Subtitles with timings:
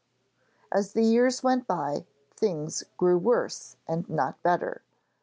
[0.71, 4.81] As the years went by, things grew worse and not better.